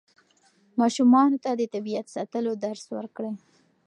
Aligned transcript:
ماشومانو 0.79 1.41
ته 1.43 1.51
د 1.59 1.61
طبیعت 1.73 2.07
ساتلو 2.15 2.51
درس 2.65 2.83
ورکړئ. 2.97 3.33